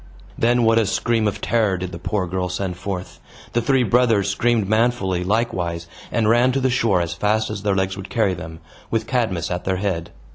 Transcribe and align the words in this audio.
Then 0.35 0.63
what 0.63 0.79
a 0.79 0.87
scream 0.87 1.27
of 1.27 1.41
terror 1.41 1.77
did 1.77 1.91
the 1.91 1.99
poor 1.99 2.27
child 2.27 2.51
send 2.53 2.75
forth! 2.75 3.19
The 3.53 3.61
three 3.61 3.83
brothers 3.83 4.29
screamed 4.31 4.67
manfully, 4.67 5.23
likewise, 5.23 5.85
and 6.11 6.27
ran 6.27 6.51
to 6.53 6.59
the 6.59 6.71
shore 6.71 7.01
as 7.01 7.13
fast 7.13 7.51
as 7.51 7.61
their 7.61 7.75
legs 7.75 7.97
would 7.97 8.09
carry 8.09 8.33
them, 8.33 8.61
with 8.89 9.05
Cadmus 9.05 9.51
at 9.51 9.63
their 9.63 9.77
head. 9.77 10.09